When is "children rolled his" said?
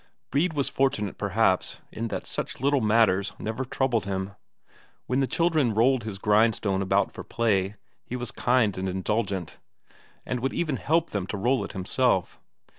5.27-6.17